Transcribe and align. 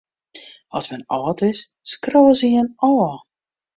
Ast 0.77 0.91
men 0.91 1.03
âld 1.17 1.43
is, 1.49 1.61
skriuwe 1.93 2.33
se 2.39 2.51
jin 2.55 2.73
ôf. 2.93 3.15